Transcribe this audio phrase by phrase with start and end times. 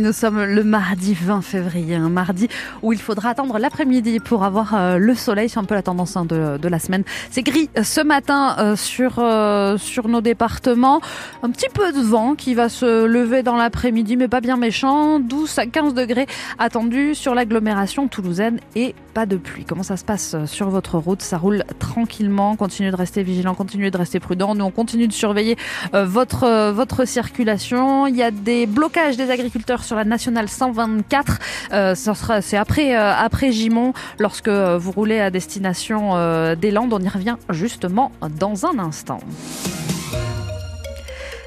[0.00, 2.48] Nous sommes le mardi 20 février, un mardi
[2.82, 5.48] où il faudra attendre l'après-midi pour avoir euh, le soleil.
[5.48, 7.02] C'est un peu la tendance hein, de, la semaine.
[7.30, 11.00] C'est gris ce matin euh, sur, euh, sur nos départements.
[11.42, 15.18] Un petit peu de vent qui va se lever dans l'après-midi, mais pas bien méchant.
[15.18, 16.26] 12 à 15 degrés
[16.58, 18.94] attendus sur l'agglomération toulousaine et
[19.26, 19.64] de pluie.
[19.64, 21.22] Comment ça se passe sur votre route?
[21.22, 22.56] Ça roule tranquillement.
[22.56, 24.54] Continuez de rester vigilant, continuez de rester prudent.
[24.54, 25.56] Nous, on continue de surveiller
[25.92, 28.06] votre, votre circulation.
[28.06, 31.38] Il y a des blocages des agriculteurs sur la nationale 124.
[31.72, 36.92] Euh, c'est après, euh, après Gimont, lorsque vous roulez à destination euh, des Landes.
[36.92, 39.20] On y revient justement dans un instant.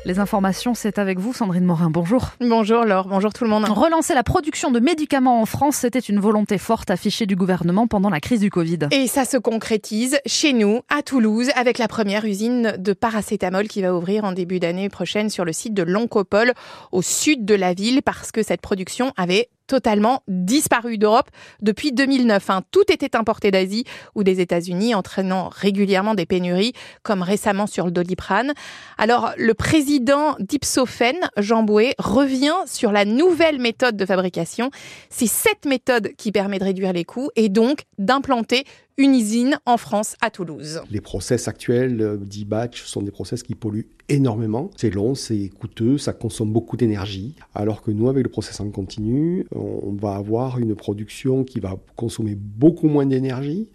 [0.03, 1.91] Les informations, c'est avec vous, Sandrine Morin.
[1.91, 2.31] Bonjour.
[2.39, 3.65] Bonjour Laure, bonjour tout le monde.
[3.65, 8.09] Relancer la production de médicaments en France, c'était une volonté forte affichée du gouvernement pendant
[8.09, 8.79] la crise du Covid.
[8.89, 13.83] Et ça se concrétise chez nous, à Toulouse, avec la première usine de paracétamol qui
[13.83, 16.53] va ouvrir en début d'année prochaine sur le site de l'Oncopole,
[16.91, 21.29] au sud de la ville, parce que cette production avait totalement disparu d'Europe
[21.61, 22.49] depuis 2009.
[22.49, 22.61] Hein.
[22.71, 27.91] Tout était importé d'Asie ou des États-Unis, entraînant régulièrement des pénuries, comme récemment sur le
[27.91, 28.51] doliprane.
[28.97, 34.71] Alors, le président d'Ipsophène, Jean Bouet, revient sur la nouvelle méthode de fabrication.
[35.09, 38.65] C'est cette méthode qui permet de réduire les coûts et donc d'implanter
[38.97, 40.81] une usine en France, à Toulouse.
[40.91, 44.69] Les process actuels euh, dits batch sont des process qui polluent énormément.
[44.75, 47.35] C'est long, c'est coûteux, ça consomme beaucoup d'énergie.
[47.55, 51.75] Alors que nous, avec le process en continu, on va avoir une production qui va
[51.95, 53.69] consommer beaucoup moins d'énergie.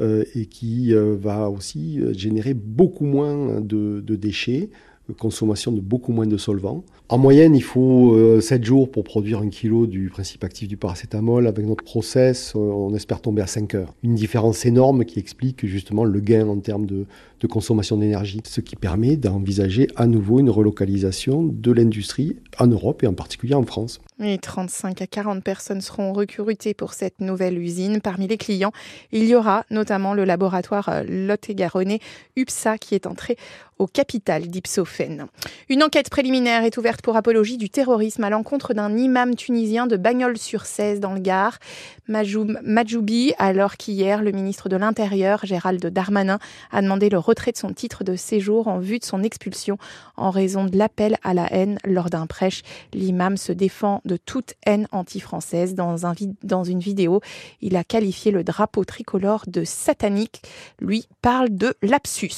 [0.00, 4.70] Euh, et qui euh, va aussi générer beaucoup moins de, de déchets,
[5.12, 6.82] consommation de beaucoup moins de solvants.
[7.10, 10.78] En moyenne, il faut 7 euh, jours pour produire un kilo du principe actif du
[10.78, 11.46] paracétamol.
[11.46, 13.94] Avec notre process, euh, on espère tomber à 5 heures.
[14.02, 17.06] Une différence énorme qui explique justement le gain en termes de
[17.46, 23.06] consommation d'énergie, ce qui permet d'envisager à nouveau une relocalisation de l'industrie en Europe et
[23.06, 24.00] en particulier en France.
[24.22, 28.00] Et 35 à 40 personnes seront recrutées pour cette nouvelle usine.
[28.00, 28.70] Parmi les clients,
[29.10, 31.98] il y aura notamment le laboratoire euh, Lot-et-Garonne
[32.36, 33.36] UPSA qui est entré
[33.78, 35.26] au capital d'Ipsophène.
[35.68, 39.96] Une enquête préliminaire est ouverte pour apologie du terrorisme à l'encontre d'un imam tunisien de
[39.96, 41.58] Bagnols-sur-Cèze dans le Gard,
[42.06, 46.38] Majoub Majoubi, alors qu'hier le ministre de l'Intérieur, Gérald Darmanin,
[46.70, 49.76] a demandé le retrait de son titre de séjour en vue de son expulsion
[50.16, 52.62] en raison de l'appel à la haine lors d'un prêche.
[52.92, 55.74] L'imam se défend de toute haine anti-française.
[55.74, 57.20] Dans, un, dans une vidéo,
[57.60, 60.42] il a qualifié le drapeau tricolore de satanique.
[60.80, 62.30] Lui parle de lapsus.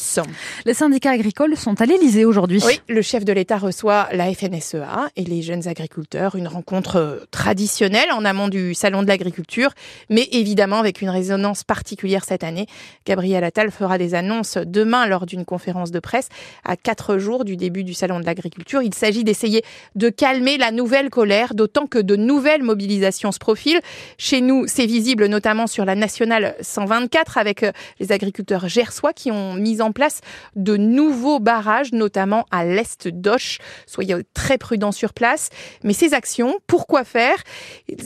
[0.65, 2.62] Les syndicats agricoles sont à l'Elysée aujourd'hui.
[2.66, 6.37] Oui, le chef de l'État reçoit la FNSEA et les jeunes agriculteurs.
[6.37, 9.71] Une rencontre traditionnelle en amont du Salon de l'agriculture,
[10.10, 12.66] mais évidemment avec une résonance particulière cette année.
[13.05, 16.28] Gabriel Attal fera des annonces demain lors d'une conférence de presse
[16.65, 18.82] à quatre jours du début du Salon de l'agriculture.
[18.82, 19.62] Il s'agit d'essayer
[19.94, 23.81] de calmer la nouvelle colère d'autant que de nouvelles mobilisations se profilent.
[24.19, 29.31] Chez nous, c'est visible notamment sur la nationale 124 avec euh, les agriculteurs gersois qui
[29.33, 30.21] ont mis en place
[30.55, 33.59] de nouveaux barrages, notamment à l'est d'Auch.
[33.87, 35.50] Soyez très prudents sur place.
[35.83, 37.39] Mais ces actions, pourquoi faire?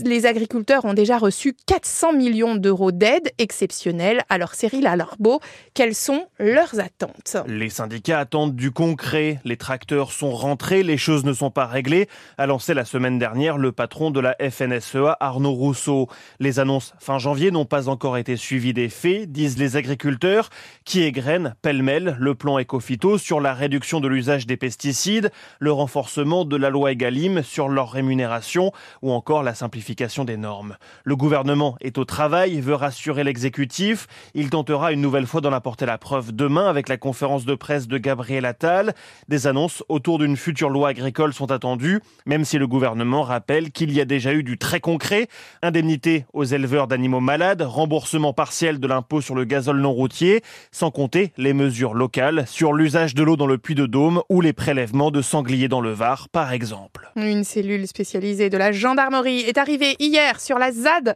[0.05, 4.23] Les agriculteurs ont déjà reçu 400 millions d'euros d'aide exceptionnelle.
[4.29, 5.41] Alors Cyril Alarbeau,
[5.75, 7.37] quelles sont leurs attentes?
[7.47, 9.41] Les syndicats attendent du concret.
[9.45, 13.40] Les tracteurs sont rentrés, les choses ne sont pas réglées, a lancé la semaine dernière
[13.41, 16.09] le patron de la FNSEA, Arnaud Rousseau.
[16.41, 20.51] Les annonces fin janvier n'ont pas encore été suivies des faits, disent les agriculteurs,
[20.85, 26.45] qui égrènent pêle-mêle le plan Ecofito sur la réduction de l'usage des pesticides, le renforcement
[26.45, 30.77] de la loi Egalim sur leur rémunération ou encore la simplification des normes.
[31.05, 34.07] Le gouvernement est au travail, veut rassurer l'exécutif.
[34.35, 37.89] Il tentera une nouvelle fois d'en apporter la preuve demain avec la conférence de presse
[37.89, 38.95] de Gabriel Attal.
[39.29, 43.93] Des annonces autour d'une future loi agricole sont attendues, même si le gouvernement rappelle qu'il
[43.93, 45.29] y a déjà eu du très concret.
[45.63, 50.43] Indemnité aux éleveurs d'animaux malades, remboursement partiel de l'impôt sur le gazole non routier,
[50.73, 54.41] sans compter les mesures locales sur l'usage de l'eau dans le puits de Dôme ou
[54.41, 57.11] les prélèvements de sangliers dans le Var, par exemple.
[57.17, 61.15] Une cellule spécialisée de la gendarmerie est arrivée hier sur la ZAD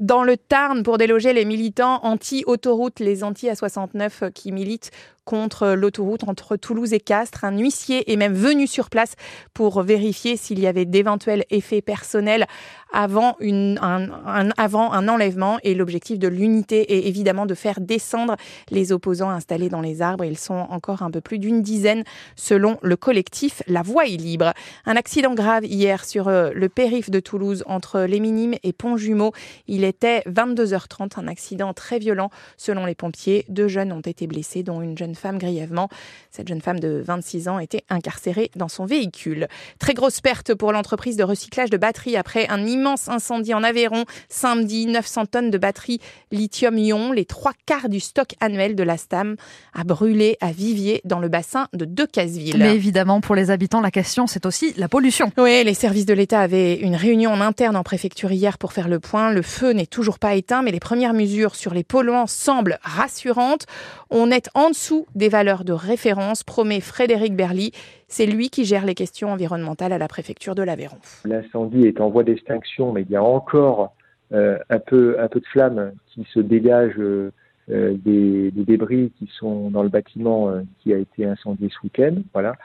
[0.00, 4.90] dans le Tarn pour déloger les militants anti-autoroute, les anti-A69 qui militent
[5.24, 7.44] contre l'autoroute entre Toulouse et Castres.
[7.44, 9.14] Un huissier est même venu sur place
[9.54, 12.46] pour vérifier s'il y avait d'éventuels effets personnels
[12.92, 15.58] avant, un, un enlèvement.
[15.62, 18.36] Et l'objectif de l'unité est évidemment de faire descendre
[18.70, 20.24] les opposants installés dans les arbres.
[20.24, 22.04] Ils sont encore un peu plus d'une dizaine
[22.36, 24.52] selon le collectif La Voie est libre.
[24.86, 29.32] Un accident grave hier sur euh, le périph' de Toulouse entre les Minimes et Pont-Jumeau.
[29.66, 33.44] Il était 22h30, un accident très violent selon les pompiers.
[33.48, 35.88] Deux jeunes ont été blessés, dont une jeune femme grièvement.
[36.30, 39.48] Cette jeune femme de 26 ans était incarcérée dans son véhicule.
[39.78, 44.04] Très grosse perte pour l'entreprise de recyclage de batteries après un immense incendie en Aveyron.
[44.28, 46.00] Samedi, 900 tonnes de batteries
[46.32, 49.36] lithium-ion, les trois quarts du stock annuel de la STAM,
[49.74, 52.58] a brûlé à Vivier dans le bassin de Decazeville.
[52.58, 55.32] Mais évidemment, pour les habitants, la question, c'est aussi la pollution.
[55.38, 58.88] Oui, les services de l'État avaient une réunion en interne en préfecture hier pour faire
[58.88, 59.32] le point.
[59.32, 63.66] Le feu n'est toujours pas éteint, mais les premières mesures sur les polluants semblent rassurantes.
[64.10, 67.72] On est en dessous des valeurs de référence, promet Frédéric Berly.
[68.10, 70.96] C'est lui qui gère les questions environnementales à la préfecture de l'Aveyron.
[71.24, 73.94] L'incendie est en voie d'extinction, mais il y a encore
[74.32, 77.30] euh, un, peu, de flammes qui se dégagent euh,
[77.68, 82.16] des, des, débris qui sont dans le bâtiment euh, qui a été incendié ce week-end.
[82.32, 82.56] Voilà.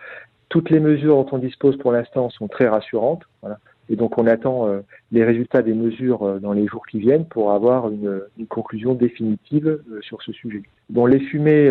[0.49, 3.23] Toutes les mesures dont on dispose pour l'instant sont très rassurantes.
[3.41, 3.59] Voilà.
[3.89, 7.25] Et donc on attend euh, les résultats des mesures euh, dans les jours qui viennent
[7.25, 10.63] pour avoir une, conclusion définitive euh, sur ce sujet.
[10.89, 11.67] Bon, les fumées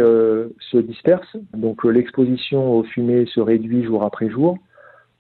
[0.59, 4.59] se dispersent, donc l'exposition aux fumées se réduit jour après jour.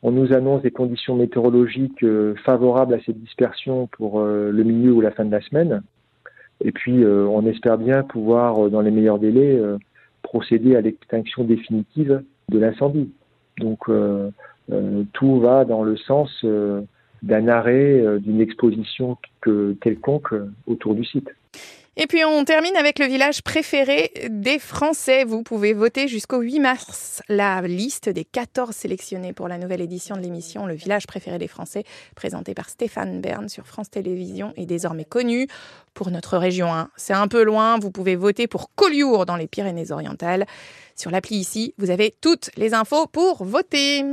[0.02, 2.05] On nous annonce des conditions météorologiques
[2.44, 5.82] favorables à cette dispersion pour le milieu ou la fin de la semaine.
[6.61, 9.62] Et puis on espère bien pouvoir, dans les meilleurs délais,
[10.23, 13.12] procéder à l'extinction définitive de l'incendie.
[13.58, 13.88] Donc
[15.12, 16.82] tout va dans le sens euh,
[17.22, 19.16] d'un arrêt euh, d'une exposition
[19.81, 20.34] quelconque
[20.66, 21.28] autour du site.
[21.96, 25.23] Et puis on termine avec le village préféré des Français.
[25.25, 30.17] Vous pouvez voter jusqu'au 8 mars la liste des 14 sélectionnés pour la nouvelle édition
[30.17, 31.85] de l'émission Le village préféré des Français,
[32.17, 35.46] présentée par Stéphane Bern sur France Télévisions et désormais connue
[35.94, 36.91] pour notre région 1.
[36.96, 40.46] C'est un peu loin, vous pouvez voter pour Collioure dans les Pyrénées-Orientales.
[40.96, 44.05] Sur l'appli ici, vous avez toutes les infos pour voter.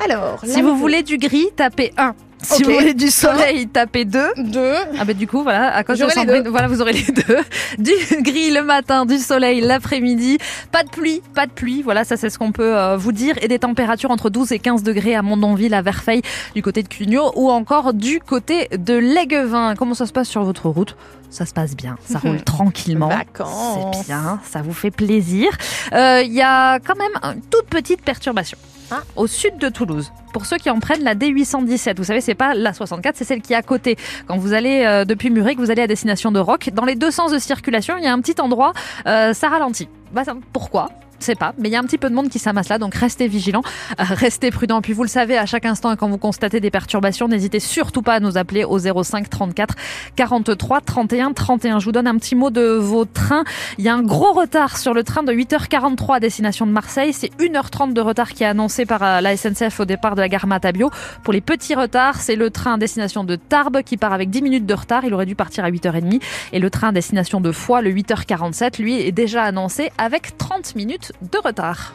[0.00, 2.14] Alors, si vous voulez du gris, tapez 1.
[2.44, 4.20] Si vous voulez du soleil, tapez 2.
[4.36, 4.74] 2.
[4.98, 7.38] Ah bah du coup, voilà, à cause de Sandrine, voilà, vous aurez les deux.
[7.78, 7.92] Du
[8.22, 10.38] gris le matin, du soleil l'après-midi.
[10.70, 11.82] Pas de pluie, pas de pluie.
[11.82, 13.34] Voilà, ça c'est ce qu'on peut euh, vous dire.
[13.42, 16.22] Et des températures entre 12 et 15 degrés à Mondonville, à Verfeil,
[16.54, 19.74] du côté de Cugnot ou encore du côté de Léguevin.
[19.76, 20.96] Comment ça se passe sur votre route?
[21.30, 23.10] Ça se passe bien, ça roule tranquillement.
[23.36, 25.50] C'est bien, ça vous fait plaisir.
[25.90, 28.58] Il euh, y a quand même une toute petite perturbation.
[28.90, 30.12] Hein, au sud de Toulouse.
[30.32, 33.40] Pour ceux qui en prennent la D817, vous savez, c'est pas la 64, c'est celle
[33.40, 33.96] qui est à côté.
[34.26, 36.70] Quand vous allez euh, depuis Muric, vous allez à destination de Roc.
[36.72, 38.72] Dans les deux sens de circulation, il y a un petit endroit,
[39.06, 39.88] euh, ça ralentit.
[40.12, 40.22] Bah,
[40.52, 40.90] pourquoi?
[41.24, 42.94] Sais pas, mais il y a un petit peu de monde qui s'amasse là, donc
[42.94, 43.62] restez vigilants,
[43.98, 44.82] euh, restez prudents.
[44.82, 48.14] Puis vous le savez, à chaque instant, quand vous constatez des perturbations, n'hésitez surtout pas
[48.14, 49.74] à nous appeler au 05 34
[50.16, 51.78] 43 31 31.
[51.78, 53.44] Je vous donne un petit mot de vos trains.
[53.78, 57.12] Il y a un gros retard sur le train de 8h43 à destination de Marseille.
[57.12, 60.28] C'est 1h30 de retard qui est annoncé par euh, la SNCF au départ de la
[60.28, 60.90] gare Matabio.
[61.22, 64.42] Pour les petits retards, c'est le train à destination de Tarbes qui part avec 10
[64.42, 65.04] minutes de retard.
[65.04, 66.20] Il aurait dû partir à 8h30.
[66.52, 70.76] Et le train à destination de Foix, le 8h47, lui, est déjà annoncé avec 30
[70.76, 71.94] minutes de retard.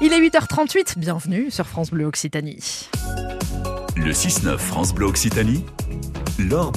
[0.00, 2.88] Il est 8h38, bienvenue sur France Bleu Occitanie.
[3.96, 5.64] Le 6-9 France Bleu Occitanie
[6.48, 6.70] Laure.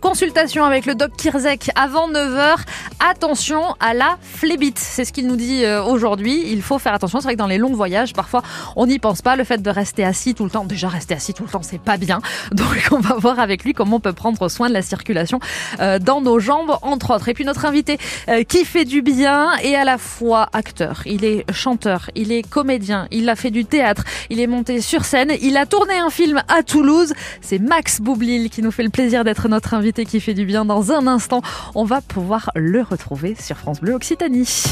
[0.00, 2.56] Consultation avec le doc Kirzek avant 9h.
[2.98, 4.78] Attention à la flébite.
[4.78, 6.50] C'est ce qu'il nous dit euh, aujourd'hui.
[6.50, 7.20] Il faut faire attention.
[7.20, 8.42] C'est vrai que dans les longs voyages, parfois,
[8.74, 9.36] on n'y pense pas.
[9.36, 11.80] Le fait de rester assis tout le temps, déjà rester assis tout le temps, c'est
[11.80, 12.20] pas bien.
[12.52, 15.40] Donc, on va voir avec lui comment on peut prendre soin de la circulation
[15.80, 17.28] euh, dans nos jambes, entre autres.
[17.28, 17.98] Et puis, notre invité
[18.28, 21.02] euh, qui fait du bien et à la fois acteur.
[21.06, 25.04] Il est chanteur, il est comédien, il a fait du théâtre, il est monté sur
[25.04, 27.14] scène, il a tourné un film à Toulouse.
[27.40, 30.64] C'est Max Boublil qui nous fait le plaisir d'être notre invité qui fait du bien
[30.64, 31.42] dans un instant.
[31.74, 34.64] On va pouvoir le retrouver sur France Bleu Occitanie.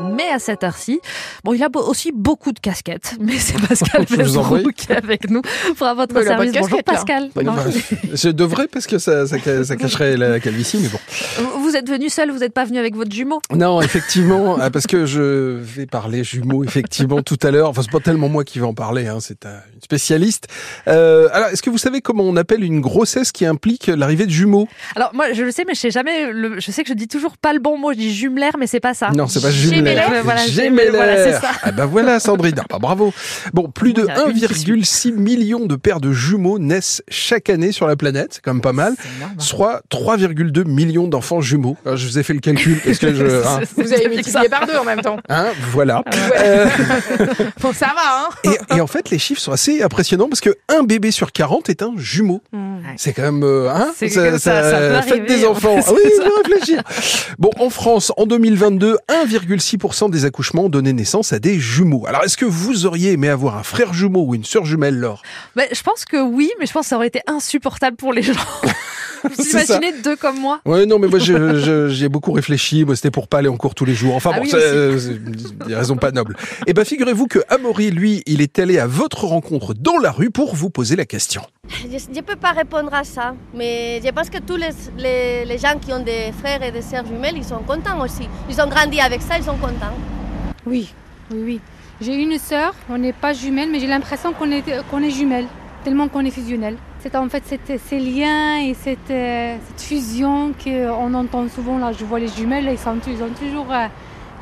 [0.00, 1.00] Mais à cette heure-ci,
[1.44, 5.42] bon, il a aussi beaucoup de casquettes, mais c'est Pascal Besbrou qui est avec nous
[5.76, 6.52] pour votre service.
[6.52, 7.30] Bonjour Pascal.
[7.34, 7.42] Bah,
[8.12, 10.98] je devrais parce que ça, ça, cacherait la calvitie, mais bon.
[11.60, 13.40] Vous êtes venu seul, vous n'êtes pas venu avec votre jumeau?
[13.54, 17.68] Non, effectivement, ah, parce que je vais parler jumeau effectivement tout à l'heure.
[17.68, 20.48] Enfin, c'est pas tellement moi qui vais en parler, hein, c'est une spécialiste.
[20.88, 24.32] Euh, alors, est-ce que vous savez comment on appelle une grossesse qui implique l'arrivée de
[24.32, 24.68] jumeaux?
[24.96, 26.32] Alors moi, je le sais, mais je sais jamais.
[26.58, 27.92] je sais que je dis toujours pas le bon mot.
[27.92, 29.10] Je dis jumelaire, mais c'est pas ça.
[29.10, 30.24] Non, c'est pas jumelaire Gemellaire.
[30.24, 30.92] Voilà, Gemellaire.
[30.92, 31.50] voilà, c'est ça.
[31.62, 32.54] Ah ben voilà, Sandrine.
[32.58, 33.12] Ah bah bravo.
[33.52, 37.72] Bon, plus de Voilà, une qui 1,6 million de paires de jumeaux naissent chaque année
[37.72, 38.34] sur la planète.
[38.34, 38.94] C'est quand même pas mal.
[39.18, 39.34] Énorme.
[39.38, 41.76] Soit 3,2 millions d'enfants jumeaux.
[41.84, 43.24] Alors, je vous ai fait le calcul parce que je.
[43.44, 45.18] Hein, Vous avez multiplié par deux en même temps.
[45.28, 45.98] hein, voilà.
[46.06, 46.12] Ouais.
[46.38, 46.66] Euh,
[47.60, 48.28] Bon, ça va, hein
[48.70, 51.68] et, et en fait, les chiffres sont assez impressionnants parce que un bébé sur 40
[51.68, 52.42] est un jumeau.
[52.96, 55.26] C'est quand même, euh, hein, ça, ça peut faites arriver.
[55.26, 55.76] des enfants.
[55.86, 56.82] Ah oui, il faut réfléchir.
[57.38, 59.73] Bon, en France, en 2022, 1,6%
[60.10, 62.06] des accouchements ont donné naissance à des jumeaux.
[62.06, 65.22] Alors, est-ce que vous auriez aimé avoir un frère jumeau ou une sœur jumelle, Laure?
[65.56, 68.22] Mais je pense que oui, mais je pense que ça aurait été insupportable pour les
[68.22, 68.32] gens.
[69.36, 69.62] Vous ça.
[69.64, 70.60] imaginez deux comme moi?
[70.66, 72.84] Ouais, non, mais moi, j'ai beaucoup réfléchi.
[72.94, 74.14] C'était pour pas aller en cours tous les jours.
[74.14, 76.36] Enfin Ah bon, oui, ça, euh, c'est des raisons pas nobles.
[76.66, 80.30] Eh ben, figurez-vous que Amaury, lui, il est allé à votre rencontre dans la rue
[80.30, 81.42] pour vous poser la question.
[81.68, 85.58] Je ne peux pas répondre à ça, mais je pense que tous les, les- les
[85.58, 88.28] gens qui ont des frères et des sœurs jumelles, ils sont contents aussi.
[88.50, 89.94] Ils ont grandi avec ça, ils sont contents.
[90.66, 90.92] Oui,
[91.32, 91.60] oui, oui.
[92.00, 95.46] J'ai une sœur, on n'est pas jumelles, mais j'ai l'impression qu'on est, qu'on est jumelles,
[95.84, 96.76] tellement qu'on est fusionnelles.
[97.04, 101.76] C'est en fait cette- ces liens et cette, euh, cette fusion qu'on entend souvent.
[101.76, 103.88] Là, je vois les jumelles, ils, sont, ils ont toujours euh,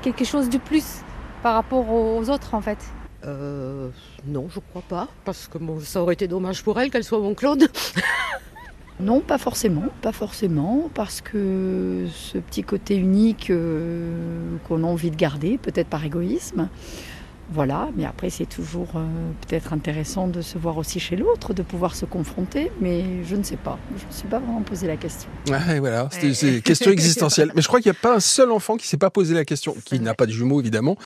[0.00, 1.00] quelque chose de plus
[1.42, 2.78] par rapport aux autres en fait.
[3.25, 3.88] Euh,
[4.25, 7.19] non, je crois pas, parce que bon, ça aurait été dommage pour elle qu'elle soit
[7.19, 7.69] mon Claude.
[9.00, 15.11] Non, pas forcément, pas forcément, parce que ce petit côté unique euh, qu'on a envie
[15.11, 16.69] de garder, peut-être par égoïsme,
[17.50, 19.06] voilà, mais après c'est toujours euh,
[19.46, 23.42] peut-être intéressant de se voir aussi chez l'autre, de pouvoir se confronter, mais je ne
[23.42, 25.28] sais pas, je ne me suis pas vraiment posé la question.
[25.49, 27.52] Ouais, voilà, c'était c'est une question existentielle.
[27.54, 29.44] Mais je crois qu'il n'y a pas un seul enfant qui s'est pas posé la
[29.44, 30.96] question, qui n'a pas de jumeaux évidemment,